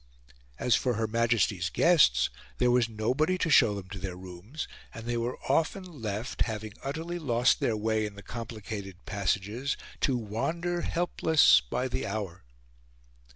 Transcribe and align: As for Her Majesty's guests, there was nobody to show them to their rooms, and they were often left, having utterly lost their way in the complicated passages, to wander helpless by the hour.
As 0.57 0.75
for 0.75 0.95
Her 0.95 1.05
Majesty's 1.05 1.69
guests, 1.69 2.31
there 2.57 2.71
was 2.71 2.89
nobody 2.89 3.37
to 3.37 3.51
show 3.51 3.75
them 3.75 3.87
to 3.89 3.99
their 3.99 4.15
rooms, 4.15 4.67
and 4.95 5.05
they 5.05 5.15
were 5.15 5.37
often 5.47 5.83
left, 5.83 6.41
having 6.41 6.73
utterly 6.83 7.19
lost 7.19 7.59
their 7.59 7.77
way 7.77 8.07
in 8.07 8.15
the 8.15 8.23
complicated 8.23 9.05
passages, 9.05 9.77
to 9.99 10.17
wander 10.17 10.81
helpless 10.81 11.61
by 11.69 11.87
the 11.87 12.07
hour. 12.07 12.43